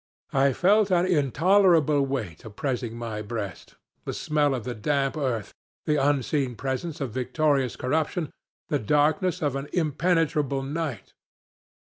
[0.33, 5.53] I felt an intolerable weight oppressing my breast, the smell of the damp earth,
[5.85, 8.31] the unseen presence of victorious corruption,
[8.67, 11.13] the darkness of an impenetrable night.